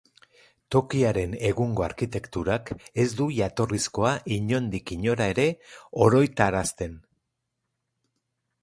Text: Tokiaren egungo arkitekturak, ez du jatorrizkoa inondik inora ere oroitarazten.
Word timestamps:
Tokiaren 0.75 1.35
egungo 1.49 1.85
arkitekturak, 1.87 2.71
ez 3.03 3.07
du 3.19 3.27
jatorrizkoa 3.35 4.15
inondik 4.39 4.95
inora 4.97 5.29
ere 5.37 5.47
oroitarazten. 6.09 6.99